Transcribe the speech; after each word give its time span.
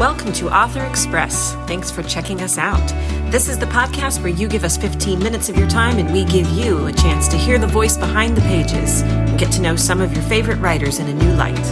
Welcome 0.00 0.32
to 0.32 0.48
Author 0.48 0.82
Express. 0.86 1.52
Thanks 1.66 1.90
for 1.90 2.02
checking 2.02 2.40
us 2.40 2.56
out. 2.56 2.88
This 3.30 3.50
is 3.50 3.58
the 3.58 3.66
podcast 3.66 4.22
where 4.22 4.32
you 4.32 4.48
give 4.48 4.64
us 4.64 4.78
15 4.78 5.18
minutes 5.18 5.50
of 5.50 5.58
your 5.58 5.68
time 5.68 5.98
and 5.98 6.10
we 6.10 6.24
give 6.24 6.48
you 6.48 6.86
a 6.86 6.92
chance 6.94 7.28
to 7.28 7.36
hear 7.36 7.58
the 7.58 7.66
voice 7.66 7.98
behind 7.98 8.34
the 8.34 8.40
pages 8.40 9.02
and 9.02 9.38
get 9.38 9.52
to 9.52 9.60
know 9.60 9.76
some 9.76 10.00
of 10.00 10.14
your 10.14 10.22
favorite 10.22 10.56
writers 10.56 11.00
in 11.00 11.06
a 11.06 11.12
new 11.12 11.34
light. 11.34 11.66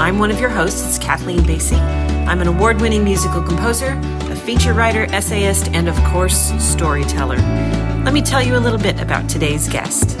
I'm 0.00 0.18
one 0.18 0.32
of 0.32 0.40
your 0.40 0.50
hosts, 0.50 0.98
Kathleen 0.98 1.42
Basi. 1.42 1.78
I'm 2.26 2.40
an 2.40 2.48
award 2.48 2.80
winning 2.80 3.04
musical 3.04 3.40
composer, 3.40 3.96
a 4.02 4.34
feature 4.34 4.74
writer, 4.74 5.04
essayist, 5.10 5.68
and 5.68 5.88
of 5.88 5.94
course, 6.06 6.52
storyteller. 6.58 7.36
Let 8.04 8.14
me 8.14 8.20
tell 8.20 8.42
you 8.42 8.56
a 8.56 8.58
little 8.58 8.80
bit 8.80 9.00
about 9.00 9.30
today's 9.30 9.68
guest. 9.68 10.18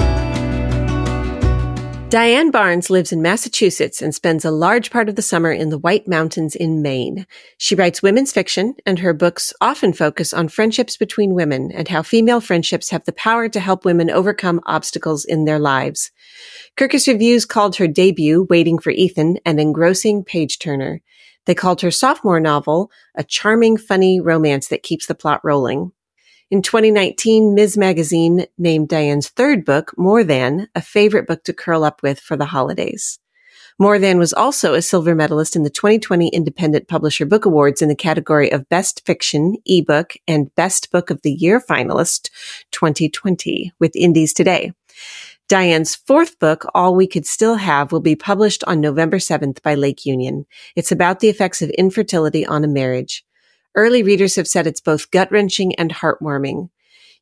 Diane 2.10 2.50
Barnes 2.50 2.90
lives 2.90 3.12
in 3.12 3.22
Massachusetts 3.22 4.02
and 4.02 4.12
spends 4.12 4.44
a 4.44 4.50
large 4.50 4.90
part 4.90 5.08
of 5.08 5.14
the 5.14 5.22
summer 5.22 5.52
in 5.52 5.68
the 5.68 5.78
White 5.78 6.08
Mountains 6.08 6.56
in 6.56 6.82
Maine. 6.82 7.24
She 7.56 7.76
writes 7.76 8.02
women's 8.02 8.32
fiction, 8.32 8.74
and 8.84 8.98
her 8.98 9.14
books 9.14 9.52
often 9.60 9.92
focus 9.92 10.34
on 10.34 10.48
friendships 10.48 10.96
between 10.96 11.34
women 11.34 11.70
and 11.70 11.86
how 11.86 12.02
female 12.02 12.40
friendships 12.40 12.90
have 12.90 13.04
the 13.04 13.12
power 13.12 13.48
to 13.50 13.60
help 13.60 13.84
women 13.84 14.10
overcome 14.10 14.60
obstacles 14.66 15.24
in 15.24 15.44
their 15.44 15.60
lives. 15.60 16.10
Kirkus 16.76 17.06
Reviews 17.06 17.46
called 17.46 17.76
her 17.76 17.86
debut, 17.86 18.44
Waiting 18.50 18.80
for 18.80 18.90
Ethan, 18.90 19.38
an 19.46 19.60
engrossing 19.60 20.24
page 20.24 20.58
turner. 20.58 21.02
They 21.46 21.54
called 21.54 21.80
her 21.82 21.92
sophomore 21.92 22.40
novel 22.40 22.90
a 23.14 23.22
charming, 23.22 23.76
funny 23.76 24.20
romance 24.20 24.66
that 24.66 24.82
keeps 24.82 25.06
the 25.06 25.14
plot 25.14 25.42
rolling. 25.44 25.92
In 26.50 26.62
2019, 26.62 27.54
Ms. 27.54 27.78
Magazine 27.78 28.44
named 28.58 28.88
Diane's 28.88 29.28
third 29.28 29.64
book, 29.64 29.96
More 29.96 30.24
Than, 30.24 30.66
a 30.74 30.82
favorite 30.82 31.28
book 31.28 31.44
to 31.44 31.52
curl 31.52 31.84
up 31.84 32.02
with 32.02 32.18
for 32.18 32.36
the 32.36 32.46
holidays. 32.46 33.20
More 33.78 34.00
Than 34.00 34.18
was 34.18 34.32
also 34.32 34.74
a 34.74 34.82
silver 34.82 35.14
medalist 35.14 35.54
in 35.54 35.62
the 35.62 35.70
2020 35.70 36.26
Independent 36.30 36.88
Publisher 36.88 37.24
Book 37.24 37.44
Awards 37.44 37.82
in 37.82 37.88
the 37.88 37.94
category 37.94 38.50
of 38.50 38.68
Best 38.68 39.06
Fiction, 39.06 39.58
Ebook, 39.64 40.14
and 40.26 40.52
Best 40.56 40.90
Book 40.90 41.10
of 41.10 41.22
the 41.22 41.30
Year 41.30 41.60
finalist 41.60 42.30
2020 42.72 43.72
with 43.78 43.94
Indies 43.94 44.32
Today. 44.32 44.72
Diane's 45.48 45.94
fourth 45.94 46.36
book, 46.40 46.66
All 46.74 46.96
We 46.96 47.06
Could 47.06 47.26
Still 47.26 47.54
Have, 47.54 47.92
will 47.92 48.00
be 48.00 48.16
published 48.16 48.64
on 48.66 48.80
November 48.80 49.18
7th 49.18 49.62
by 49.62 49.76
Lake 49.76 50.04
Union. 50.04 50.46
It's 50.74 50.90
about 50.90 51.20
the 51.20 51.28
effects 51.28 51.62
of 51.62 51.70
infertility 51.70 52.44
on 52.44 52.64
a 52.64 52.68
marriage. 52.68 53.24
Early 53.76 54.02
readers 54.02 54.34
have 54.34 54.48
said 54.48 54.66
it's 54.66 54.80
both 54.80 55.12
gut 55.12 55.30
wrenching 55.30 55.76
and 55.76 55.92
heartwarming. 55.92 56.70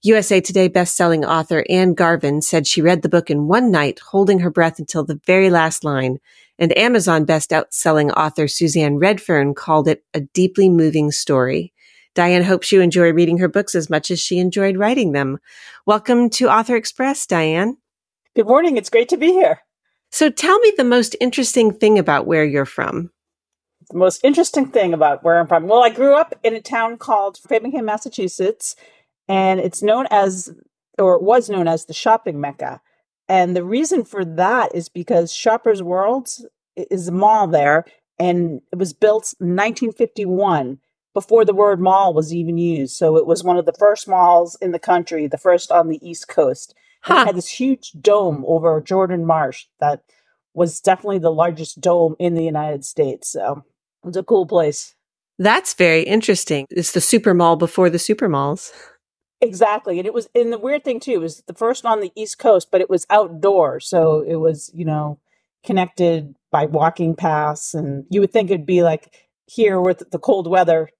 USA 0.02 0.40
Today 0.40 0.68
bestselling 0.68 1.26
author 1.26 1.62
Ann 1.68 1.92
Garvin 1.92 2.40
said 2.40 2.66
she 2.66 2.80
read 2.80 3.02
the 3.02 3.08
book 3.08 3.30
in 3.30 3.48
one 3.48 3.70
night, 3.70 3.98
holding 3.98 4.38
her 4.38 4.50
breath 4.50 4.78
until 4.78 5.04
the 5.04 5.20
very 5.26 5.50
last 5.50 5.84
line. 5.84 6.18
And 6.58 6.76
Amazon 6.76 7.24
best-selling 7.26 8.10
author 8.12 8.48
Suzanne 8.48 8.98
Redfearn 8.98 9.54
called 9.54 9.88
it 9.88 10.04
a 10.14 10.20
deeply 10.20 10.70
moving 10.70 11.10
story. 11.10 11.74
Diane 12.14 12.44
hopes 12.44 12.72
you 12.72 12.80
enjoy 12.80 13.12
reading 13.12 13.38
her 13.38 13.48
books 13.48 13.74
as 13.74 13.90
much 13.90 14.10
as 14.10 14.18
she 14.18 14.38
enjoyed 14.38 14.78
writing 14.78 15.12
them. 15.12 15.38
Welcome 15.84 16.30
to 16.30 16.48
Author 16.48 16.76
Express, 16.76 17.26
Diane. 17.26 17.76
Good 18.34 18.46
morning. 18.46 18.78
It's 18.78 18.90
great 18.90 19.10
to 19.10 19.18
be 19.18 19.32
here. 19.32 19.60
So 20.10 20.30
tell 20.30 20.58
me 20.60 20.72
the 20.76 20.84
most 20.84 21.14
interesting 21.20 21.74
thing 21.74 21.98
about 21.98 22.26
where 22.26 22.44
you're 22.44 22.64
from 22.64 23.10
the 23.88 23.98
most 23.98 24.20
interesting 24.24 24.66
thing 24.66 24.92
about 24.92 25.22
where 25.24 25.38
I'm 25.38 25.46
from. 25.46 25.66
Well, 25.66 25.82
I 25.82 25.90
grew 25.90 26.14
up 26.14 26.34
in 26.42 26.54
a 26.54 26.60
town 26.60 26.98
called 26.98 27.38
Framingham, 27.38 27.84
Massachusetts, 27.84 28.76
and 29.28 29.60
it's 29.60 29.82
known 29.82 30.06
as, 30.10 30.52
or 30.98 31.14
it 31.14 31.22
was 31.22 31.48
known 31.48 31.68
as, 31.68 31.84
the 31.84 31.94
shopping 31.94 32.40
mecca. 32.40 32.80
And 33.28 33.54
the 33.54 33.64
reason 33.64 34.04
for 34.04 34.24
that 34.24 34.74
is 34.74 34.88
because 34.88 35.32
Shoppers 35.32 35.82
World 35.82 36.28
is 36.76 37.08
a 37.08 37.12
mall 37.12 37.46
there, 37.46 37.84
and 38.18 38.60
it 38.72 38.78
was 38.78 38.92
built 38.92 39.34
in 39.40 39.48
1951 39.54 40.78
before 41.14 41.44
the 41.44 41.54
word 41.54 41.80
mall 41.80 42.14
was 42.14 42.32
even 42.32 42.58
used. 42.58 42.96
So 42.96 43.16
it 43.16 43.26
was 43.26 43.42
one 43.42 43.56
of 43.56 43.66
the 43.66 43.72
first 43.72 44.08
malls 44.08 44.56
in 44.60 44.72
the 44.72 44.78
country, 44.78 45.26
the 45.26 45.38
first 45.38 45.70
on 45.70 45.88
the 45.88 45.98
East 46.08 46.28
Coast. 46.28 46.74
Huh. 47.02 47.22
It 47.22 47.26
had 47.26 47.36
this 47.36 47.48
huge 47.48 47.92
dome 48.00 48.44
over 48.46 48.80
Jordan 48.80 49.24
Marsh 49.26 49.66
that 49.80 50.02
was 50.54 50.80
definitely 50.80 51.18
the 51.18 51.32
largest 51.32 51.80
dome 51.80 52.16
in 52.18 52.34
the 52.34 52.44
United 52.44 52.84
States. 52.84 53.30
So 53.30 53.64
it's 54.08 54.16
a 54.16 54.22
cool 54.22 54.46
place. 54.46 54.94
That's 55.38 55.74
very 55.74 56.02
interesting. 56.02 56.66
It's 56.70 56.92
the 56.92 57.00
super 57.00 57.32
mall 57.34 57.56
before 57.56 57.90
the 57.90 57.98
super 57.98 58.28
malls. 58.28 58.72
Exactly. 59.40 59.98
And 59.98 60.06
it 60.06 60.12
was, 60.12 60.28
and 60.34 60.52
the 60.52 60.58
weird 60.58 60.82
thing 60.84 60.98
too, 60.98 61.20
was 61.20 61.42
the 61.46 61.54
first 61.54 61.86
on 61.86 62.00
the 62.00 62.10
East 62.16 62.38
Coast, 62.38 62.70
but 62.72 62.80
it 62.80 62.90
was 62.90 63.06
outdoor. 63.08 63.78
So 63.78 64.20
it 64.26 64.36
was, 64.36 64.70
you 64.74 64.84
know, 64.84 65.20
connected 65.64 66.34
by 66.50 66.66
walking 66.66 67.14
paths. 67.14 67.72
And 67.72 68.04
you 68.10 68.20
would 68.20 68.32
think 68.32 68.50
it'd 68.50 68.66
be 68.66 68.82
like 68.82 69.28
here 69.46 69.80
with 69.80 70.10
the 70.10 70.18
cold 70.18 70.48
weather 70.48 70.90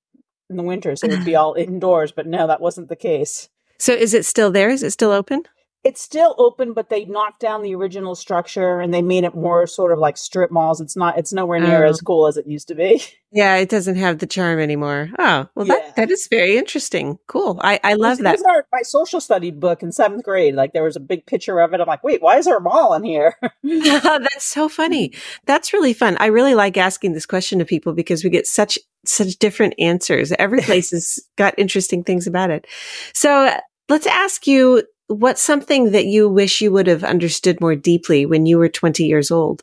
in 0.51 0.57
the 0.57 0.63
winters, 0.63 1.03
it 1.03 1.11
would 1.11 1.25
be 1.25 1.37
all 1.37 1.55
indoors, 1.59 2.13
but 2.13 2.27
no, 2.27 2.47
that 2.47 2.61
wasn't 2.61 2.89
the 2.89 2.97
case. 2.97 3.49
So 3.79 3.93
is 3.93 4.15
it 4.15 4.25
still 4.25 4.51
there? 4.51 4.71
Is 4.71 4.83
it 4.83 4.93
still 4.93 5.13
open? 5.13 5.43
It's 5.85 6.03
still 6.03 6.35
open, 6.39 6.73
but 6.73 6.91
they 6.91 7.05
knocked 7.05 7.41
down 7.41 7.63
the 7.63 7.75
original 7.75 8.15
structure 8.15 8.81
and 8.81 8.93
they 8.93 9.03
made 9.03 9.25
it 9.25 9.35
more 9.35 9.67
sort 9.67 9.93
of 9.93 9.99
like 9.99 10.17
strip 10.17 10.51
malls. 10.51 10.81
It's 10.81 10.97
not, 10.97 11.19
it's 11.19 11.33
nowhere 11.33 11.61
near 11.61 11.85
oh. 11.85 11.89
as 11.89 12.01
oh. 12.01 12.05
cool 12.05 12.27
as 12.27 12.37
it 12.37 12.47
used 12.47 12.69
to 12.69 12.75
be. 12.75 13.03
Yeah, 13.31 13.57
it 13.57 13.69
doesn't 13.69 13.97
have 13.97 14.21
the 14.21 14.27
charm 14.27 14.59
anymore. 14.59 15.11
Oh, 15.19 15.47
well, 15.55 15.67
yeah. 15.67 15.75
that, 15.75 15.97
that 15.97 16.11
is 16.11 16.29
very 16.31 16.57
interesting. 16.57 17.19
Cool. 17.27 17.61
I, 17.63 17.79
I 17.85 17.93
love 17.93 18.17
that. 18.21 18.37
It 18.37 18.39
was 18.39 18.43
our, 18.43 18.67
my 18.73 18.81
social 18.81 19.21
study 19.21 19.51
book 19.51 19.83
in 19.83 19.93
seventh 19.93 20.25
grade. 20.25 20.55
Like 20.55 20.73
there 20.73 20.83
was 20.83 20.97
a 20.97 21.01
big 21.01 21.27
picture 21.27 21.61
of 21.61 21.75
it. 21.75 21.81
I'm 21.83 21.87
like, 21.87 22.03
wait, 22.03 22.23
why 22.23 22.39
is 22.39 22.47
there 22.47 22.57
a 22.57 22.61
mall 22.63 22.95
in 22.95 23.05
here? 23.05 23.35
That's 23.63 24.45
so 24.47 24.71
funny. 24.71 25.13
That's 25.45 25.75
really 25.75 25.93
fun. 25.93 26.17
I 26.21 26.27
really 26.27 26.55
like 26.55 26.79
asking 26.79 27.13
this 27.13 27.27
question 27.27 27.59
to 27.59 27.67
people 27.67 27.93
because 27.93 28.25
we 28.25 28.31
get 28.31 28.47
such 28.47 28.79
such 29.05 29.39
different 29.39 29.75
answers. 29.79 30.33
Every 30.39 30.63
place 30.63 30.93
has 30.93 31.19
got 31.37 31.53
interesting 31.59 32.05
things 32.05 32.27
about 32.27 32.49
it. 32.49 32.67
So 33.13 33.55
let's 33.91 34.07
ask 34.07 34.47
you 34.47 34.85
what's 35.09 35.43
something 35.43 35.91
that 35.93 36.07
you 36.07 36.29
wish 36.29 36.61
you 36.61 36.71
would 36.73 36.87
have 36.87 37.03
understood 37.03 37.61
more 37.61 37.75
deeply 37.75 38.25
when 38.27 38.47
you 38.47 38.59
were 38.59 38.69
20 38.69 39.05
years 39.05 39.31
old? 39.31 39.63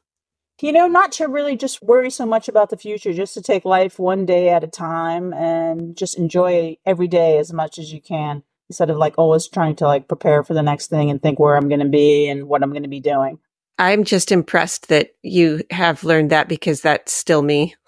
You 0.62 0.72
know, 0.72 0.88
not 0.88 1.12
to 1.14 1.28
really 1.28 1.56
just 1.56 1.82
worry 1.82 2.10
so 2.10 2.26
much 2.26 2.48
about 2.48 2.70
the 2.70 2.78
future, 2.78 3.14
just 3.14 3.34
to 3.36 3.42
take 3.42 3.66
life 3.66 4.00
one 4.00 4.26
day 4.26 4.50
at 4.50 4.64
a 4.64 4.68
time 4.68 5.34
and 5.34 5.96
just 5.96 6.18
enjoy 6.18 6.78
every 6.86 7.08
day 7.08 7.38
as 7.38 7.54
much 7.54 7.78
as 7.78 7.92
you 7.92 8.02
can 8.02 8.44
instead 8.70 8.90
of 8.90 8.98
like 8.98 9.14
always 9.18 9.48
trying 9.48 9.76
to 9.76 9.86
like 9.86 10.08
prepare 10.08 10.44
for 10.44 10.54
the 10.54 10.64
next 10.64 10.88
thing 10.88 11.10
and 11.10 11.22
think 11.22 11.40
where 11.40 11.56
I'm 11.56 11.68
going 11.68 11.82
to 11.82 11.90
be 11.90 12.28
and 12.28 12.48
what 12.48 12.64
I'm 12.64 12.72
going 12.72 12.84
to 12.84 12.90
be 12.90 13.02
doing. 13.02 13.38
I'm 13.78 14.06
just 14.06 14.32
impressed 14.32 14.88
that 14.88 15.12
you 15.22 15.64
have 15.70 16.06
learned 16.06 16.30
that 16.32 16.48
because 16.48 16.82
that's 16.82 17.12
still 17.12 17.42
me. 17.42 17.76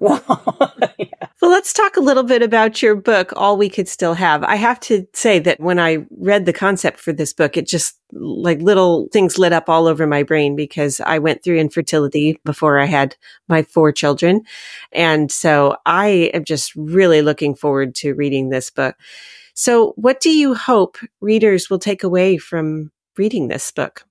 well, 0.00 0.74
yeah. 0.98 1.28
Well, 1.42 1.50
let's 1.50 1.72
talk 1.72 1.96
a 1.96 2.00
little 2.00 2.22
bit 2.22 2.42
about 2.42 2.80
your 2.80 2.94
book, 2.94 3.32
All 3.36 3.56
We 3.56 3.68
Could 3.68 3.88
Still 3.88 4.14
Have. 4.14 4.42
I 4.42 4.56
have 4.56 4.80
to 4.80 5.06
say 5.12 5.38
that 5.40 5.60
when 5.60 5.78
I 5.78 6.06
read 6.10 6.46
the 6.46 6.52
concept 6.52 6.98
for 6.98 7.12
this 7.12 7.32
book, 7.32 7.56
it 7.56 7.66
just 7.66 7.98
like 8.12 8.60
little 8.60 9.08
things 9.12 9.38
lit 9.38 9.52
up 9.52 9.68
all 9.68 9.86
over 9.86 10.06
my 10.06 10.22
brain 10.22 10.56
because 10.56 11.00
I 11.00 11.18
went 11.18 11.42
through 11.42 11.58
infertility 11.58 12.40
before 12.44 12.78
I 12.78 12.86
had 12.86 13.16
my 13.48 13.62
four 13.62 13.92
children. 13.92 14.42
And 14.92 15.30
so 15.30 15.76
I 15.84 16.30
am 16.32 16.44
just 16.44 16.74
really 16.74 17.20
looking 17.20 17.54
forward 17.54 17.94
to 17.96 18.14
reading 18.14 18.48
this 18.48 18.70
book. 18.70 18.96
So 19.54 19.92
what 19.96 20.20
do 20.20 20.30
you 20.30 20.54
hope 20.54 20.98
readers 21.20 21.68
will 21.68 21.78
take 21.78 22.02
away 22.02 22.38
from 22.38 22.92
reading 23.16 23.48
this 23.48 23.70
book? 23.70 24.04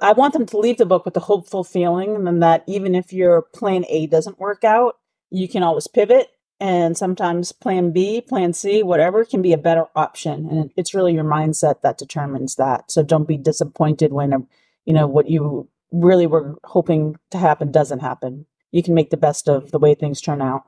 I 0.00 0.12
want 0.12 0.34
them 0.34 0.46
to 0.46 0.58
leave 0.58 0.76
the 0.76 0.86
book 0.86 1.04
with 1.04 1.16
a 1.16 1.20
hopeful 1.20 1.64
feeling 1.64 2.26
and 2.28 2.42
that 2.42 2.64
even 2.66 2.94
if 2.94 3.12
your 3.12 3.42
plan 3.42 3.84
A 3.88 4.06
doesn't 4.06 4.38
work 4.38 4.62
out, 4.62 4.96
you 5.30 5.48
can 5.48 5.62
always 5.62 5.86
pivot 5.86 6.28
and 6.58 6.96
sometimes 6.96 7.52
plan 7.52 7.90
B, 7.92 8.20
plan 8.20 8.52
C, 8.52 8.82
whatever 8.82 9.24
can 9.24 9.42
be 9.42 9.52
a 9.52 9.58
better 9.58 9.86
option. 9.94 10.48
And 10.50 10.70
it's 10.76 10.94
really 10.94 11.14
your 11.14 11.24
mindset 11.24 11.82
that 11.82 11.98
determines 11.98 12.56
that. 12.56 12.90
So 12.90 13.02
don't 13.02 13.28
be 13.28 13.36
disappointed 13.36 14.12
when, 14.12 14.46
you 14.84 14.94
know, 14.94 15.06
what 15.06 15.28
you 15.28 15.68
really 15.92 16.26
were 16.26 16.56
hoping 16.64 17.16
to 17.30 17.38
happen 17.38 17.70
doesn't 17.70 18.00
happen. 18.00 18.46
You 18.70 18.82
can 18.82 18.94
make 18.94 19.10
the 19.10 19.16
best 19.16 19.48
of 19.48 19.70
the 19.70 19.78
way 19.78 19.94
things 19.94 20.20
turn 20.20 20.40
out. 20.40 20.62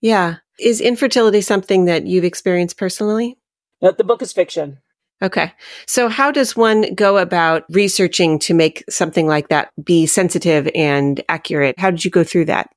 Yeah. 0.00 0.36
Is 0.58 0.80
infertility 0.80 1.40
something 1.40 1.86
that 1.86 2.06
you've 2.06 2.24
experienced 2.24 2.76
personally? 2.76 3.38
No, 3.80 3.90
the 3.90 4.04
book 4.04 4.22
is 4.22 4.32
fiction. 4.32 4.78
Okay. 5.22 5.52
So 5.86 6.08
how 6.08 6.30
does 6.32 6.56
one 6.56 6.94
go 6.94 7.18
about 7.18 7.64
researching 7.70 8.38
to 8.40 8.54
make 8.54 8.84
something 8.88 9.28
like 9.28 9.48
that 9.48 9.70
be 9.82 10.06
sensitive 10.06 10.68
and 10.74 11.22
accurate? 11.28 11.78
How 11.78 11.90
did 11.90 12.04
you 12.04 12.10
go 12.10 12.24
through 12.24 12.46
that? 12.46 12.70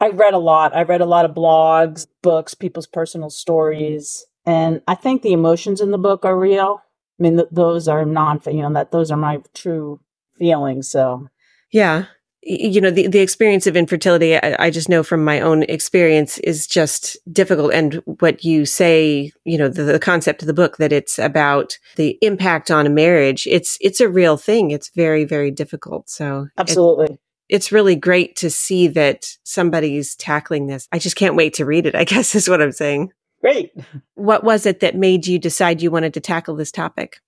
I 0.00 0.08
read 0.08 0.34
a 0.34 0.38
lot. 0.38 0.76
I 0.76 0.82
read 0.82 1.00
a 1.00 1.06
lot 1.06 1.24
of 1.24 1.32
blogs, 1.32 2.06
books, 2.22 2.54
people's 2.54 2.86
personal 2.86 3.30
stories, 3.30 4.26
and 4.44 4.80
I 4.86 4.94
think 4.94 5.22
the 5.22 5.32
emotions 5.32 5.80
in 5.80 5.90
the 5.90 5.98
book 5.98 6.24
are 6.24 6.38
real. 6.38 6.80
I 7.18 7.22
mean, 7.22 7.36
th- 7.36 7.48
those 7.50 7.88
are 7.88 8.04
non, 8.04 8.40
you 8.46 8.62
know, 8.62 8.72
that 8.74 8.92
those 8.92 9.10
are 9.10 9.16
my 9.16 9.40
true 9.54 10.00
feelings. 10.38 10.90
So, 10.90 11.28
yeah, 11.72 12.04
you 12.42 12.80
know, 12.80 12.90
the 12.90 13.08
the 13.08 13.20
experience 13.20 13.66
of 13.66 13.74
infertility, 13.74 14.36
I, 14.36 14.66
I 14.66 14.70
just 14.70 14.88
know 14.88 15.02
from 15.02 15.24
my 15.24 15.40
own 15.40 15.62
experience 15.64 16.38
is 16.38 16.66
just 16.66 17.16
difficult. 17.32 17.72
And 17.72 18.02
what 18.20 18.44
you 18.44 18.66
say, 18.66 19.32
you 19.44 19.56
know, 19.56 19.68
the, 19.68 19.82
the 19.82 19.98
concept 19.98 20.42
of 20.42 20.46
the 20.46 20.54
book 20.54 20.76
that 20.76 20.92
it's 20.92 21.18
about 21.18 21.78
the 21.96 22.18
impact 22.20 22.70
on 22.70 22.86
a 22.86 22.90
marriage, 22.90 23.48
it's 23.50 23.78
it's 23.80 24.00
a 24.00 24.08
real 24.08 24.36
thing. 24.36 24.70
It's 24.70 24.90
very 24.94 25.24
very 25.24 25.50
difficult. 25.50 26.10
So, 26.10 26.48
absolutely. 26.58 27.18
It's 27.48 27.72
really 27.72 27.96
great 27.96 28.36
to 28.36 28.50
see 28.50 28.88
that 28.88 29.26
somebody's 29.44 30.14
tackling 30.16 30.66
this. 30.66 30.88
I 30.92 30.98
just 30.98 31.16
can't 31.16 31.36
wait 31.36 31.54
to 31.54 31.64
read 31.64 31.86
it, 31.86 31.94
I 31.94 32.04
guess 32.04 32.34
is 32.34 32.48
what 32.48 32.62
I'm 32.62 32.72
saying. 32.72 33.12
Great. 33.40 33.72
What 34.14 34.44
was 34.44 34.66
it 34.66 34.80
that 34.80 34.96
made 34.96 35.26
you 35.26 35.38
decide 35.38 35.82
you 35.82 35.90
wanted 35.90 36.14
to 36.14 36.20
tackle 36.20 36.56
this 36.56 36.72
topic? 36.72 37.20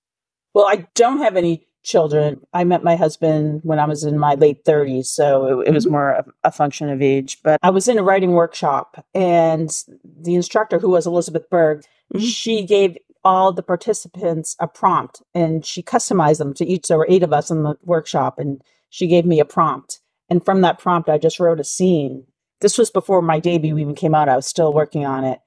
Well, 0.55 0.67
I 0.67 0.87
don't 0.94 1.19
have 1.19 1.37
any 1.37 1.67
children. 1.85 2.41
I 2.53 2.65
met 2.65 2.82
my 2.82 2.97
husband 2.97 3.61
when 3.62 3.79
I 3.79 3.87
was 3.87 4.05
in 4.05 4.19
my 4.19 4.35
late 4.35 4.65
30s, 4.65 5.06
so 5.06 5.61
it, 5.61 5.69
it 5.69 5.75
was 5.75 5.85
mm-hmm. 5.85 5.93
more 5.93 6.25
a 6.43 6.50
function 6.50 6.88
of 6.88 7.00
age. 7.00 7.38
But 7.43 7.61
I 7.62 7.70
was 7.70 7.88
in 7.88 7.99
a 7.99 8.03
writing 8.03 8.32
workshop, 8.32 9.05
and 9.15 9.70
the 10.05 10.35
instructor, 10.35 10.79
who 10.79 10.91
was 10.91 11.06
Elizabeth 11.06 11.49
Berg, 11.50 11.82
mm-hmm. 12.12 12.25
she 12.25 12.65
gave 12.65 12.97
all 13.25 13.53
the 13.53 13.62
participants 13.62 14.56
a 14.61 14.67
prompt 14.69 15.23
and 15.35 15.67
she 15.67 15.82
customized 15.82 16.38
them 16.38 16.55
to 16.55 16.65
each. 16.65 16.87
There 16.87 16.97
were 16.97 17.06
eight 17.11 17.23
of 17.23 17.32
us 17.32 17.50
in 17.50 17.62
the 17.62 17.76
workshop, 17.85 18.38
and 18.38 18.62
she 18.91 19.06
gave 19.06 19.26
me 19.26 19.41
a 19.41 19.44
prompt. 19.44 20.00
And 20.28 20.44
from 20.44 20.60
that 20.60 20.78
prompt, 20.78 21.08
I 21.08 21.19
just 21.19 21.40
wrote 21.40 21.60
a 21.60 21.64
scene. 21.64 22.25
This 22.60 22.76
was 22.76 22.90
before 22.90 23.22
my 23.22 23.40
debut 23.40 23.78
even 23.78 23.94
came 23.94 24.14
out. 24.14 24.28
I 24.28 24.36
was 24.36 24.46
still 24.46 24.72
working 24.72 25.06
on 25.06 25.25
it. 25.25 25.40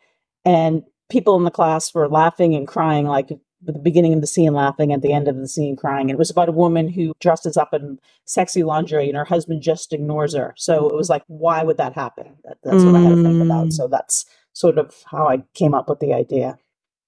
And 0.46 0.84
people 1.10 1.36
in 1.36 1.44
the 1.44 1.52
class 1.52 1.94
were 1.94 2.08
laughing 2.08 2.56
and 2.56 2.68
crying 2.68 3.06
like 3.06 3.32
at 3.32 3.40
the 3.62 3.74
beginning 3.74 4.14
of 4.14 4.22
the 4.22 4.28
scene 4.28 4.54
laughing, 4.54 4.92
at 4.92 5.02
the 5.02 5.14
end 5.14 5.28
of 5.28 5.38
the 5.38 5.48
scene 5.48 5.76
crying. 5.76 6.10
And 6.10 6.12
it 6.12 6.18
was 6.18 6.32
about 6.32 6.50
a 6.50 6.54
woman 6.54 6.88
who 6.88 7.14
dresses 7.20 7.58
up 7.58 7.74
in 7.74 8.00
sexy 8.26 8.64
lingerie 8.64 9.08
and 9.08 9.18
her 9.18 9.26
husband 9.26 9.62
just 9.62 9.94
ignores 9.94 10.34
her. 10.34 10.54
So 10.58 10.88
it 10.88 10.96
was 10.96 11.10
like, 11.10 11.24
why 11.28 11.64
would 11.64 11.78
that 11.78 11.94
happen? 11.94 12.38
That, 12.44 12.58
that's 12.64 12.78
mm. 12.78 12.92
what 12.92 13.00
I 13.00 13.04
had 13.04 13.16
to 13.16 13.24
think 13.24 13.44
about. 13.44 13.68
Mm. 13.68 13.74
So 13.74 13.88
that's 13.88 14.26
sort 14.54 14.78
of 14.78 14.96
how 15.06 15.28
I 15.28 15.44
came 15.54 15.74
up 15.74 15.90
with 15.90 16.00
the 16.00 16.14
idea. 16.14 16.58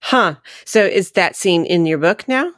Huh. 0.02 0.36
So 0.66 0.84
is 0.86 1.12
that 1.12 1.36
scene 1.36 1.66
in 1.66 1.86
your 1.86 1.98
book 1.98 2.28
now? 2.28 2.52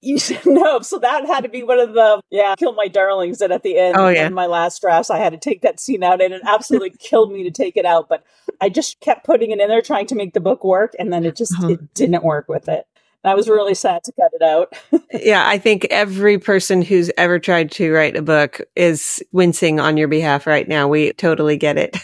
You 0.00 0.18
said 0.18 0.42
no, 0.46 0.80
so 0.80 0.98
that 0.98 1.26
had 1.26 1.42
to 1.42 1.48
be 1.48 1.62
one 1.62 1.80
of 1.80 1.94
the 1.94 2.20
yeah, 2.30 2.54
kill 2.56 2.74
my 2.74 2.88
darlings. 2.88 3.40
And 3.40 3.52
at 3.52 3.62
the 3.62 3.78
end, 3.78 3.96
oh, 3.96 4.08
yeah. 4.08 4.26
in 4.26 4.34
my 4.34 4.46
last 4.46 4.80
drafts, 4.80 5.10
I 5.10 5.18
had 5.18 5.32
to 5.32 5.38
take 5.38 5.62
that 5.62 5.80
scene 5.80 6.02
out, 6.02 6.22
and 6.22 6.32
it 6.32 6.42
absolutely 6.46 6.90
killed 6.98 7.32
me 7.32 7.42
to 7.44 7.50
take 7.50 7.76
it 7.76 7.84
out. 7.84 8.08
But 8.08 8.24
I 8.60 8.68
just 8.68 9.00
kept 9.00 9.26
putting 9.26 9.50
it 9.50 9.60
in 9.60 9.68
there, 9.68 9.82
trying 9.82 10.06
to 10.06 10.14
make 10.14 10.34
the 10.34 10.40
book 10.40 10.64
work, 10.64 10.94
and 10.98 11.12
then 11.12 11.24
it 11.24 11.36
just 11.36 11.54
uh-huh. 11.54 11.68
it 11.68 11.94
didn't 11.94 12.22
work 12.22 12.48
with 12.48 12.68
it. 12.68 12.86
I 13.24 13.34
was 13.34 13.48
really 13.48 13.74
sad 13.74 14.04
to 14.04 14.12
cut 14.12 14.30
it 14.32 14.42
out. 14.42 14.74
yeah, 15.22 15.46
I 15.46 15.58
think 15.58 15.86
every 15.90 16.38
person 16.38 16.82
who's 16.82 17.10
ever 17.18 17.38
tried 17.40 17.72
to 17.72 17.92
write 17.92 18.16
a 18.16 18.22
book 18.22 18.60
is 18.76 19.22
wincing 19.32 19.80
on 19.80 19.96
your 19.96 20.08
behalf 20.08 20.46
right 20.46 20.68
now. 20.68 20.86
We 20.86 21.12
totally 21.14 21.56
get 21.56 21.76
it. 21.76 21.96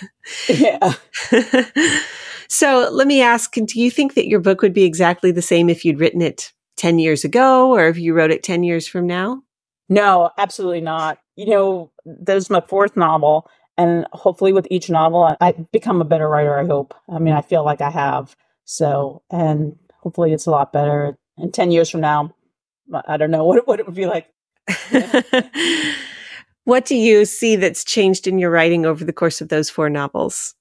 Yeah. 0.48 0.94
so 2.48 2.88
let 2.90 3.06
me 3.06 3.22
ask 3.22 3.52
do 3.52 3.80
you 3.80 3.90
think 3.90 4.14
that 4.14 4.26
your 4.26 4.40
book 4.40 4.62
would 4.62 4.72
be 4.72 4.84
exactly 4.84 5.30
the 5.30 5.42
same 5.42 5.68
if 5.68 5.84
you'd 5.84 6.00
written 6.00 6.22
it 6.22 6.53
10 6.76 6.98
years 6.98 7.24
ago 7.24 7.72
or 7.72 7.88
if 7.88 7.98
you 7.98 8.14
wrote 8.14 8.30
it 8.30 8.42
10 8.42 8.62
years 8.62 8.86
from 8.86 9.06
now? 9.06 9.42
No, 9.88 10.30
absolutely 10.38 10.80
not. 10.80 11.18
You 11.36 11.46
know, 11.46 11.92
there's 12.04 12.50
my 12.50 12.60
fourth 12.60 12.96
novel. 12.96 13.48
And 13.76 14.06
hopefully, 14.12 14.52
with 14.52 14.68
each 14.70 14.88
novel, 14.88 15.36
I 15.40 15.52
become 15.72 16.00
a 16.00 16.04
better 16.04 16.28
writer, 16.28 16.58
I 16.58 16.64
hope. 16.64 16.94
I 17.08 17.18
mean, 17.18 17.34
I 17.34 17.42
feel 17.42 17.64
like 17.64 17.80
I 17.80 17.90
have. 17.90 18.36
So, 18.64 19.22
and 19.30 19.76
hopefully 20.00 20.32
it's 20.32 20.46
a 20.46 20.50
lot 20.50 20.72
better. 20.72 21.18
And 21.36 21.52
10 21.52 21.72
years 21.72 21.90
from 21.90 22.00
now, 22.00 22.34
I 23.08 23.16
don't 23.16 23.32
know 23.32 23.44
what, 23.46 23.66
what 23.66 23.80
it 23.80 23.86
would 23.86 23.96
be 23.96 24.06
like. 24.06 24.28
what 26.64 26.86
do 26.86 26.94
you 26.94 27.24
see 27.24 27.56
that's 27.56 27.84
changed 27.84 28.26
in 28.26 28.38
your 28.38 28.50
writing 28.50 28.86
over 28.86 29.04
the 29.04 29.12
course 29.12 29.40
of 29.40 29.48
those 29.48 29.68
four 29.68 29.90
novels? 29.90 30.54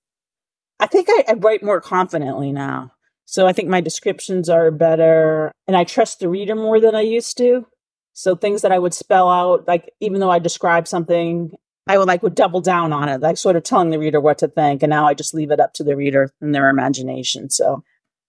I 0.80 0.88
think 0.88 1.08
I, 1.10 1.24
I 1.30 1.34
write 1.34 1.64
more 1.64 1.80
confidently 1.80 2.52
now. 2.52 2.92
So 3.26 3.48
I 3.48 3.54
think 3.54 3.70
my 3.70 3.82
descriptions 3.82 4.50
are 4.50 4.72
better 4.72 5.52
and 5.68 5.76
I 5.76 5.84
trust 5.84 6.20
the 6.20 6.30
reader 6.30 6.56
more 6.56 6.80
than 6.80 6.96
I 6.96 7.02
used 7.02 7.38
to. 7.38 7.66
So 8.14 8.36
things 8.36 8.62
that 8.62 8.72
I 8.72 8.80
would 8.80 8.94
spell 8.94 9.30
out, 9.30 9.68
like 9.68 9.92
even 10.00 10.20
though 10.20 10.30
I 10.30 10.40
describe 10.40 10.88
something, 10.88 11.52
I 11.88 11.98
would 11.98 12.08
like 12.08 12.22
would 12.22 12.36
double 12.36 12.62
down 12.62 12.94
on 12.94 13.10
it, 13.10 13.22
like 13.22 13.38
sort 13.38 13.56
of 13.56 13.64
telling 13.64 13.90
the 13.90 14.00
reader 14.00 14.22
what 14.22 14.38
to 14.40 14.48
think. 14.48 14.84
And 14.84 14.90
now 14.90 15.08
I 15.08 15.14
just 15.14 15.34
leave 15.34 15.52
it 15.52 15.60
up 15.60 15.74
to 15.74 15.84
the 15.84 15.96
reader 15.96 16.32
and 16.42 16.54
their 16.54 16.70
imagination. 16.70 17.50
So 17.50 17.84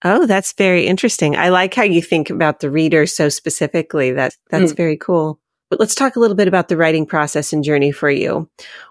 Oh, 0.06 0.26
that's 0.26 0.52
very 0.52 0.86
interesting. 0.86 1.34
I 1.34 1.48
like 1.48 1.72
how 1.72 1.82
you 1.82 2.02
think 2.02 2.28
about 2.28 2.60
the 2.60 2.70
reader 2.70 3.06
so 3.06 3.30
specifically. 3.30 4.12
That 4.12 4.36
that's 4.50 4.72
mm. 4.72 4.76
very 4.76 4.98
cool. 4.98 5.40
But 5.70 5.80
let's 5.80 5.94
talk 5.94 6.14
a 6.14 6.20
little 6.20 6.36
bit 6.36 6.46
about 6.46 6.68
the 6.68 6.76
writing 6.76 7.06
process 7.06 7.52
and 7.52 7.64
journey 7.64 7.90
for 7.90 8.10
you. 8.10 8.48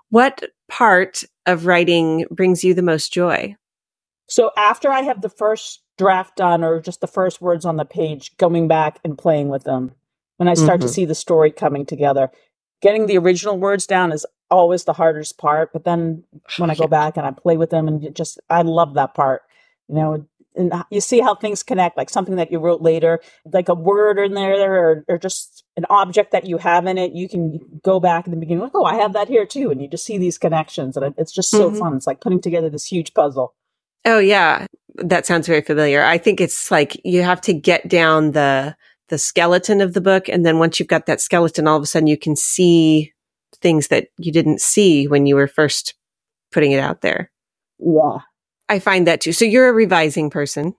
What 0.10 0.44
part 0.70 1.24
of 1.46 1.68
writing 1.68 2.26
brings 2.32 2.64
you 2.64 2.74
the 2.74 2.82
most 2.82 3.14
joy? 3.14 3.56
So 4.28 4.52
after 4.58 4.90
I 4.92 5.02
have 5.02 5.22
the 5.22 5.30
first 5.30 5.83
draft 5.98 6.36
done 6.36 6.64
or 6.64 6.80
just 6.82 7.02
the 7.02 7.08
first 7.08 7.42
words 7.42 7.66
on 7.66 7.78
the 7.78 7.86
page, 7.86 8.36
going 8.38 8.68
back 8.68 9.00
and 9.04 9.18
playing 9.18 9.50
with 9.50 9.64
them, 9.64 9.94
when 10.38 10.48
I 10.48 10.54
start 10.56 10.80
mm-hmm. 10.80 10.88
to 10.88 10.94
see 10.94 11.06
the 11.06 11.16
story 11.16 11.52
coming 11.52 11.86
together, 11.86 12.32
getting 12.82 13.06
the 13.06 13.18
original 13.18 13.58
words 13.58 13.86
down 13.86 14.12
is 14.12 14.26
always 14.50 14.84
the 14.84 14.94
hardest 14.94 15.38
part. 15.38 15.72
But 15.74 15.84
then 15.84 16.24
when 16.58 16.70
I 16.70 16.76
go 16.76 16.88
back 16.88 17.18
and 17.18 17.26
I 17.26 17.32
play 17.32 17.58
with 17.58 17.70
them 17.70 17.88
and 17.88 18.16
just, 18.16 18.40
I 18.50 18.62
love 18.62 18.96
that 18.96 19.14
part. 19.14 19.44
You 19.88 19.96
know, 19.96 20.28
and 20.56 20.74
you 20.90 21.02
see 21.02 21.20
how 21.20 21.36
things 21.36 21.64
connect, 21.64 21.98
like 21.98 22.10
something 22.10 22.36
that 22.36 22.52
you 22.52 22.60
wrote 22.60 22.82
later, 22.82 23.20
like 23.52 23.70
a 23.70 23.74
word 23.74 24.20
in 24.20 24.34
there 24.34 24.76
or, 24.76 25.06
or 25.08 25.18
just 25.18 25.64
an 25.78 25.86
object 25.90 26.32
that 26.32 26.46
you 26.46 26.58
have 26.58 26.86
in 26.86 26.98
it. 26.98 27.14
You 27.14 27.28
can 27.28 27.60
go 27.84 28.00
back 28.00 28.26
in 28.26 28.32
the 28.32 28.38
beginning, 28.38 28.64
like, 28.64 28.76
oh, 28.76 28.86
I 28.86 28.96
have 28.96 29.14
that 29.14 29.28
here 29.28 29.46
too. 29.46 29.72
And 29.72 29.82
you 29.82 29.88
just 29.88 30.06
see 30.06 30.18
these 30.18 30.38
connections. 30.38 30.96
And 30.96 31.14
it's 31.18 31.32
just 31.32 31.50
so 31.50 31.70
mm-hmm. 31.70 31.80
fun. 31.80 31.96
It's 31.96 32.08
like 32.08 32.22
putting 32.22 32.42
together 32.42 32.70
this 32.70 32.86
huge 32.86 33.14
puzzle. 33.14 33.56
Oh, 34.06 34.20
yeah. 34.20 34.68
That 34.96 35.26
sounds 35.26 35.48
very 35.48 35.62
familiar. 35.62 36.04
I 36.04 36.18
think 36.18 36.40
it's 36.40 36.70
like 36.70 37.00
you 37.04 37.24
have 37.24 37.42
to 37.42 37.54
get 37.54 37.88
down 37.88 38.32
the, 38.32 38.76
the 39.10 39.18
skeleton 39.18 39.82
of 39.82 39.94
the 39.94 40.02
book. 40.02 40.30
And 40.30 40.46
then 40.46 40.60
once 40.60 40.80
you've 40.80 40.88
got 40.88 41.06
that 41.08 41.22
skeleton, 41.22 41.68
all 41.68 41.78
of 41.78 41.84
a 41.84 41.86
sudden 41.86 42.08
you 42.08 42.18
can 42.18 42.36
see 42.36 43.14
things 43.62 43.88
that 43.88 44.08
you 44.18 44.32
didn't 44.32 44.62
see 44.62 45.08
when 45.08 45.26
you 45.26 45.36
were 45.36 45.48
first 45.48 45.96
putting 46.52 46.72
it 46.72 46.80
out 46.80 47.02
there. 47.02 47.32
Yeah. 47.80 48.20
I 48.70 48.80
find 48.80 49.08
that 49.08 49.22
too. 49.22 49.34
So 49.34 49.46
you're 49.46 49.70
a 49.70 49.74
revising 49.74 50.30
person. 50.30 50.76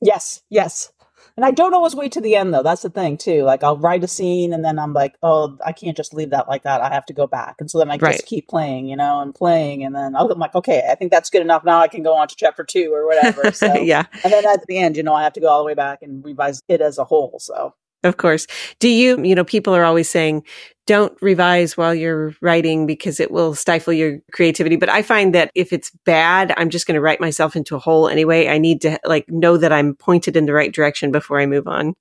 Yes, 0.00 0.42
yes. 0.50 0.92
And 1.36 1.44
I 1.44 1.50
don't 1.50 1.74
always 1.74 1.96
wait 1.96 2.12
to 2.12 2.20
the 2.20 2.36
end 2.36 2.54
though. 2.54 2.62
That's 2.62 2.82
the 2.82 2.90
thing 2.90 3.16
too. 3.16 3.42
Like 3.42 3.64
I'll 3.64 3.76
write 3.76 4.04
a 4.04 4.08
scene 4.08 4.52
and 4.52 4.64
then 4.64 4.78
I'm 4.78 4.92
like, 4.92 5.16
oh, 5.22 5.58
I 5.64 5.72
can't 5.72 5.96
just 5.96 6.14
leave 6.14 6.30
that 6.30 6.48
like 6.48 6.62
that. 6.62 6.80
I 6.80 6.90
have 6.90 7.06
to 7.06 7.12
go 7.12 7.26
back. 7.26 7.56
And 7.58 7.68
so 7.68 7.78
then 7.78 7.90
I 7.90 7.96
right. 7.96 8.12
just 8.12 8.26
keep 8.26 8.48
playing, 8.48 8.88
you 8.88 8.96
know, 8.96 9.20
and 9.20 9.34
playing. 9.34 9.84
And 9.84 9.94
then 9.94 10.14
oh, 10.16 10.30
I'm 10.30 10.38
like, 10.38 10.54
okay, 10.54 10.88
I 10.88 10.94
think 10.94 11.10
that's 11.10 11.30
good 11.30 11.42
enough. 11.42 11.64
Now 11.64 11.80
I 11.80 11.88
can 11.88 12.04
go 12.04 12.14
on 12.14 12.28
to 12.28 12.36
chapter 12.36 12.62
two 12.62 12.92
or 12.92 13.06
whatever. 13.06 13.42
So 13.54 13.72
yeah. 13.74 14.04
And 14.24 14.32
then 14.32 14.44
at 14.46 14.66
the 14.66 14.78
end, 14.78 14.96
you 14.96 15.02
know, 15.02 15.14
I 15.14 15.22
have 15.22 15.32
to 15.34 15.40
go 15.40 15.48
all 15.48 15.60
the 15.60 15.64
way 15.64 15.74
back 15.74 16.02
and 16.02 16.24
revise 16.24 16.60
it 16.66 16.80
as 16.80 16.98
a 16.98 17.04
whole. 17.04 17.38
So 17.38 17.74
of 18.04 18.16
course. 18.18 18.46
Do 18.78 18.88
you, 18.88 19.22
you 19.22 19.34
know, 19.34 19.44
people 19.44 19.74
are 19.74 19.84
always 19.84 20.08
saying, 20.08 20.44
don't 20.86 21.16
revise 21.22 21.76
while 21.76 21.94
you're 21.94 22.34
writing 22.42 22.86
because 22.86 23.18
it 23.18 23.30
will 23.30 23.54
stifle 23.54 23.92
your 23.92 24.18
creativity. 24.32 24.76
But 24.76 24.90
I 24.90 25.02
find 25.02 25.34
that 25.34 25.50
if 25.54 25.72
it's 25.72 25.90
bad, 26.04 26.52
I'm 26.56 26.70
just 26.70 26.86
going 26.86 26.94
to 26.94 27.00
write 27.00 27.20
myself 27.20 27.56
into 27.56 27.74
a 27.74 27.78
hole 27.78 28.08
anyway. 28.08 28.48
I 28.48 28.58
need 28.58 28.82
to 28.82 28.98
like 29.04 29.28
know 29.28 29.56
that 29.56 29.72
I'm 29.72 29.94
pointed 29.94 30.36
in 30.36 30.46
the 30.46 30.52
right 30.52 30.72
direction 30.72 31.10
before 31.10 31.40
I 31.40 31.46
move 31.46 31.66
on. 31.66 31.94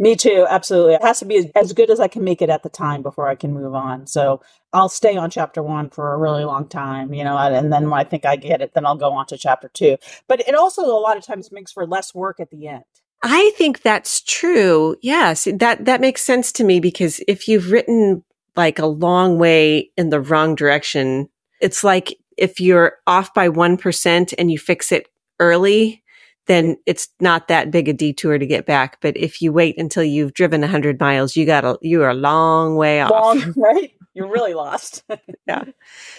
Me 0.00 0.14
too. 0.14 0.46
Absolutely. 0.48 0.94
It 0.94 1.02
has 1.02 1.18
to 1.18 1.24
be 1.24 1.50
as 1.56 1.72
good 1.72 1.90
as 1.90 1.98
I 1.98 2.06
can 2.06 2.22
make 2.22 2.40
it 2.40 2.50
at 2.50 2.62
the 2.62 2.68
time 2.68 3.02
before 3.02 3.28
I 3.28 3.34
can 3.34 3.52
move 3.52 3.74
on. 3.74 4.06
So 4.06 4.40
I'll 4.72 4.88
stay 4.88 5.16
on 5.16 5.28
chapter 5.28 5.60
one 5.60 5.90
for 5.90 6.12
a 6.12 6.18
really 6.18 6.44
long 6.44 6.68
time, 6.68 7.12
you 7.12 7.24
know, 7.24 7.36
and 7.36 7.72
then 7.72 7.90
when 7.90 7.98
I 7.98 8.04
think 8.04 8.24
I 8.24 8.36
get 8.36 8.60
it, 8.60 8.74
then 8.74 8.86
I'll 8.86 8.94
go 8.94 9.10
on 9.12 9.26
to 9.26 9.36
chapter 9.36 9.68
two. 9.72 9.96
But 10.28 10.40
it 10.40 10.54
also 10.54 10.82
a 10.84 11.00
lot 11.00 11.16
of 11.16 11.26
times 11.26 11.50
makes 11.50 11.72
for 11.72 11.84
less 11.84 12.14
work 12.14 12.38
at 12.38 12.50
the 12.50 12.68
end. 12.68 12.84
I 13.22 13.52
think 13.56 13.82
that's 13.82 14.20
true. 14.22 14.96
Yes, 15.02 15.48
that 15.52 15.84
that 15.84 16.00
makes 16.00 16.22
sense 16.22 16.52
to 16.52 16.64
me 16.64 16.80
because 16.80 17.20
if 17.26 17.48
you've 17.48 17.72
written 17.72 18.22
like 18.56 18.78
a 18.78 18.86
long 18.86 19.38
way 19.38 19.90
in 19.96 20.10
the 20.10 20.20
wrong 20.20 20.54
direction, 20.54 21.28
it's 21.60 21.82
like 21.82 22.18
if 22.36 22.60
you're 22.60 22.98
off 23.06 23.34
by 23.34 23.48
1% 23.48 24.34
and 24.38 24.50
you 24.50 24.58
fix 24.58 24.92
it 24.92 25.08
early, 25.40 26.02
then 26.46 26.76
it's 26.86 27.08
not 27.20 27.48
that 27.48 27.70
big 27.70 27.88
a 27.88 27.92
detour 27.92 28.38
to 28.38 28.46
get 28.46 28.66
back. 28.66 28.98
But 29.00 29.16
if 29.16 29.42
you 29.42 29.52
wait 29.52 29.76
until 29.78 30.04
you've 30.04 30.32
driven 30.32 30.60
100 30.62 30.98
miles, 30.98 31.36
you 31.36 31.44
got 31.44 31.64
a 31.64 31.78
you 31.82 32.02
are 32.02 32.10
a 32.10 32.14
long 32.14 32.76
way 32.76 33.00
off. 33.00 33.10
Long, 33.10 33.52
right? 33.56 33.92
You're 34.14 34.30
really 34.30 34.54
lost. 34.54 35.04
yeah. 35.46 35.64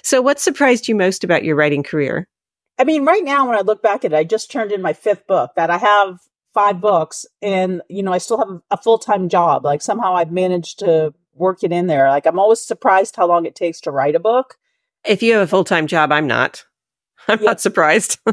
So 0.03 0.21
what 0.21 0.39
surprised 0.39 0.87
you 0.87 0.95
most 0.95 1.23
about 1.23 1.43
your 1.43 1.55
writing 1.55 1.83
career? 1.83 2.27
I 2.77 2.83
mean, 2.85 3.05
right 3.05 3.23
now 3.23 3.47
when 3.47 3.57
I 3.57 3.61
look 3.61 3.81
back 3.81 4.05
at 4.05 4.13
it, 4.13 4.15
I 4.15 4.23
just 4.23 4.51
turned 4.51 4.71
in 4.71 4.81
my 4.81 4.93
fifth 4.93 5.27
book 5.27 5.51
that 5.55 5.69
I 5.69 5.77
have 5.77 6.19
five 6.53 6.81
books 6.81 7.25
and 7.41 7.81
you 7.89 8.01
know 8.01 8.11
i 8.11 8.17
still 8.17 8.37
have 8.39 8.61
a 8.71 8.77
full-time 8.77 9.29
job. 9.29 9.63
Like 9.63 9.81
somehow 9.81 10.15
i've 10.15 10.31
managed 10.31 10.79
to 10.79 11.13
work 11.33 11.63
it 11.63 11.71
in 11.71 11.87
there. 11.87 12.09
Like 12.09 12.25
i'm 12.25 12.39
always 12.39 12.61
surprised 12.61 13.15
how 13.15 13.27
long 13.27 13.45
it 13.45 13.55
takes 13.55 13.79
to 13.81 13.91
write 13.91 14.15
a 14.15 14.19
book. 14.19 14.55
If 15.05 15.23
you 15.23 15.33
have 15.33 15.43
a 15.43 15.47
full-time 15.47 15.87
job 15.87 16.11
i'm 16.11 16.27
not. 16.27 16.65
I'm 17.27 17.39
yeah. 17.39 17.45
not 17.45 17.61
surprised. 17.61 18.19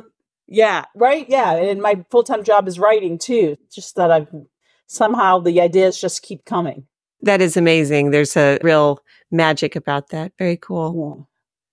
Yeah 0.49 0.85
right? 0.95 1.29
Yeah 1.29 1.55
and 1.55 1.83
my 1.83 2.05
full-time 2.09 2.45
job 2.45 2.69
is 2.69 2.79
writing 2.79 3.19
too. 3.19 3.57
Just 3.73 3.97
that 3.97 4.13
i've 4.13 4.29
somehow 4.87 5.41
the 5.41 5.61
ideas 5.61 6.01
just 6.01 6.23
keep 6.23 6.45
coming. 6.45 6.87
That 7.23 7.43
is 7.43 7.57
amazing. 7.57 8.13
There's 8.13 8.37
a 8.37 8.59
real 8.63 9.01
magic 9.33 9.75
about 9.75 10.11
that. 10.11 10.33
Very 10.39 10.57
cool. 10.57 11.19
Yeah. 11.19 11.25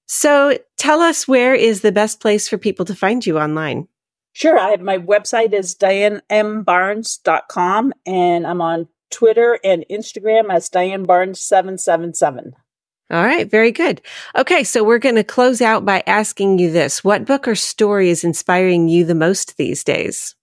so 0.07 0.57
tell 0.77 1.01
us 1.01 1.27
where 1.27 1.53
is 1.53 1.81
the 1.81 1.91
best 1.91 2.19
place 2.19 2.49
for 2.49 2.57
people 2.57 2.85
to 2.85 2.95
find 2.95 3.23
you 3.23 3.37
online 3.37 3.87
Sure. 4.33 4.59
I 4.59 4.71
have 4.71 4.81
my 4.81 4.97
website 4.97 5.53
is 5.53 5.75
dianembarnes.com 5.75 7.93
and 8.05 8.45
I'm 8.47 8.59
on 8.61 8.89
Twitter 9.11 9.59
and 9.63 9.85
Instagram 9.89 10.51
as 10.51 10.67
Diane 10.69 11.03
Barnes 11.03 11.39
777. 11.39 12.53
All 13.11 13.23
right, 13.23 13.49
very 13.49 13.71
good. 13.71 14.01
Okay, 14.35 14.63
so 14.63 14.83
we're 14.83 14.97
going 14.97 15.15
to 15.15 15.23
close 15.23 15.61
out 15.61 15.85
by 15.85 16.03
asking 16.07 16.57
you 16.57 16.71
this. 16.71 17.03
What 17.03 17.25
book 17.25 17.47
or 17.47 17.53
story 17.53 18.09
is 18.09 18.23
inspiring 18.23 18.87
you 18.87 19.05
the 19.05 19.13
most 19.13 19.57
these 19.57 19.83
days? 19.83 20.33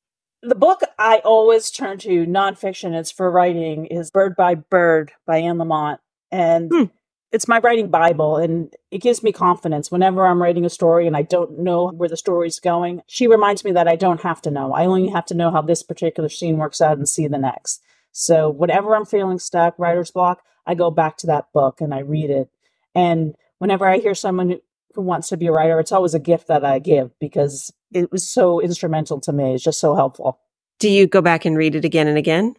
The 0.42 0.54
book 0.54 0.82
I 0.98 1.18
always 1.24 1.70
turn 1.70 1.98
to, 1.98 2.24
nonfiction, 2.26 2.96
it's 2.96 3.10
for 3.10 3.28
writing, 3.30 3.86
is 3.86 4.12
Bird 4.12 4.36
by 4.36 4.54
Bird 4.54 5.10
by 5.26 5.38
Anne 5.38 5.56
Lamott. 5.56 5.98
And 6.30 6.70
hmm. 6.72 6.84
It's 7.32 7.48
my 7.48 7.58
writing 7.58 7.88
Bible, 7.88 8.36
and 8.36 8.74
it 8.90 8.98
gives 8.98 9.22
me 9.22 9.32
confidence 9.32 9.90
whenever 9.90 10.26
I'm 10.26 10.42
writing 10.42 10.64
a 10.64 10.70
story 10.70 11.06
and 11.06 11.16
I 11.16 11.22
don't 11.22 11.60
know 11.60 11.88
where 11.90 12.08
the 12.08 12.16
story's 12.16 12.58
going. 12.58 13.02
She 13.06 13.26
reminds 13.26 13.64
me 13.64 13.72
that 13.72 13.88
I 13.88 13.96
don't 13.96 14.20
have 14.22 14.42
to 14.42 14.50
know. 14.50 14.72
I 14.72 14.86
only 14.86 15.08
have 15.08 15.26
to 15.26 15.34
know 15.34 15.50
how 15.50 15.62
this 15.62 15.82
particular 15.82 16.28
scene 16.28 16.58
works 16.58 16.80
out 16.80 16.98
and 16.98 17.08
see 17.08 17.28
the 17.28 17.38
next. 17.38 17.82
So, 18.12 18.50
whenever 18.50 18.96
I'm 18.96 19.06
feeling 19.06 19.38
stuck, 19.38 19.78
writer's 19.78 20.10
block, 20.10 20.42
I 20.66 20.74
go 20.74 20.90
back 20.90 21.16
to 21.18 21.26
that 21.28 21.52
book 21.52 21.80
and 21.80 21.94
I 21.94 22.00
read 22.00 22.30
it 22.30 22.50
and 22.94 23.34
whenever 23.58 23.86
I 23.86 23.98
hear 23.98 24.14
someone 24.14 24.60
who 24.94 25.02
wants 25.02 25.28
to 25.28 25.36
be 25.36 25.46
a 25.46 25.52
writer, 25.52 25.78
it's 25.78 25.92
always 25.92 26.14
a 26.14 26.18
gift 26.18 26.48
that 26.48 26.64
I 26.64 26.78
give 26.78 27.16
because 27.20 27.72
it 27.92 28.10
was 28.10 28.28
so 28.28 28.60
instrumental 28.60 29.20
to 29.20 29.32
me. 29.32 29.54
It's 29.54 29.64
just 29.64 29.80
so 29.80 29.94
helpful. 29.94 30.40
Do 30.78 30.90
you 30.90 31.06
go 31.06 31.20
back 31.20 31.44
and 31.44 31.56
read 31.56 31.74
it 31.74 31.84
again 31.84 32.08
and 32.08 32.18
again? 32.18 32.56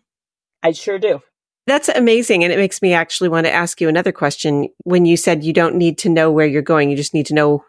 I 0.64 0.72
sure 0.72 1.00
do. 1.00 1.22
That's 1.68 1.90
amazing. 1.90 2.44
And 2.44 2.52
it 2.52 2.58
makes 2.58 2.82
me 2.82 2.94
actually 2.94 3.30
want 3.30 3.46
to 3.46 3.52
ask 3.52 3.80
you 3.80 3.88
another 3.88 4.12
question. 4.12 4.70
When 4.84 5.06
you 5.06 5.16
said 5.16 5.44
you 5.44 5.54
don't 5.54 5.76
need 5.76 5.98
to 6.00 6.10
know 6.10 6.32
where 6.32 6.48
you're 6.48 6.62
going, 6.62 6.90
you 6.90 6.98
just 6.98 7.14
need 7.14 7.28
to 7.28 7.36
know 7.36 7.64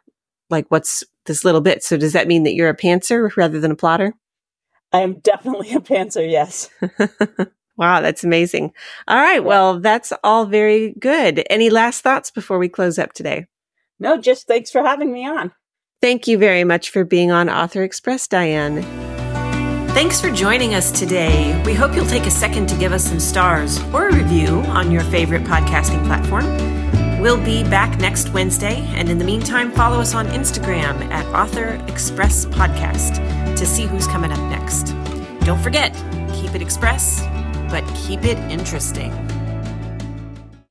like 0.50 0.66
what's 0.68 1.04
this 1.26 1.44
little 1.44 1.60
bit. 1.60 1.82
So 1.82 1.96
does 1.96 2.14
that 2.14 2.28
mean 2.28 2.44
that 2.44 2.54
you're 2.54 2.68
a 2.68 2.76
pantser 2.76 3.34
rather 3.36 3.60
than 3.60 3.70
a 3.70 3.76
plotter? 3.76 4.14
I 4.92 5.00
am 5.00 5.20
definitely 5.20 5.72
a 5.72 5.80
pantser, 5.80 6.28
yes. 6.28 6.68
Wow, 7.76 8.00
that's 8.00 8.22
amazing. 8.22 8.72
All 9.08 9.18
right. 9.18 9.42
Well, 9.42 9.80
that's 9.80 10.12
all 10.22 10.46
very 10.46 10.94
good. 10.98 11.44
Any 11.48 11.70
last 11.70 12.02
thoughts 12.02 12.30
before 12.30 12.58
we 12.58 12.68
close 12.68 12.98
up 12.98 13.12
today? 13.12 13.46
No, 13.98 14.20
just 14.20 14.46
thanks 14.46 14.70
for 14.70 14.82
having 14.82 15.12
me 15.12 15.26
on. 15.26 15.52
Thank 16.00 16.26
you 16.26 16.36
very 16.36 16.64
much 16.64 16.90
for 16.90 17.04
being 17.04 17.30
on 17.30 17.48
Author 17.48 17.82
Express, 17.82 18.26
Diane. 18.26 19.01
Thanks 19.92 20.22
for 20.22 20.30
joining 20.30 20.74
us 20.74 20.90
today. 20.90 21.62
We 21.66 21.74
hope 21.74 21.94
you'll 21.94 22.06
take 22.06 22.24
a 22.24 22.30
second 22.30 22.66
to 22.70 22.76
give 22.76 22.92
us 22.92 23.04
some 23.04 23.20
stars 23.20 23.78
or 23.92 24.08
a 24.08 24.14
review 24.14 24.60
on 24.62 24.90
your 24.90 25.02
favorite 25.04 25.44
podcasting 25.44 26.02
platform. 26.06 26.46
We'll 27.20 27.42
be 27.44 27.62
back 27.62 27.98
next 28.00 28.30
Wednesday, 28.30 28.76
and 28.94 29.10
in 29.10 29.18
the 29.18 29.24
meantime, 29.24 29.70
follow 29.70 29.98
us 30.00 30.14
on 30.14 30.28
Instagram 30.28 30.98
at 31.10 31.26
Author 31.34 31.78
Express 31.88 32.46
Podcast 32.46 33.16
to 33.54 33.66
see 33.66 33.84
who's 33.84 34.06
coming 34.06 34.32
up 34.32 34.40
next. 34.48 34.94
Don't 35.44 35.60
forget, 35.62 35.92
keep 36.34 36.54
it 36.54 36.62
express 36.62 37.20
but 37.70 37.84
keep 37.94 38.24
it 38.24 38.38
interesting. 38.50 39.12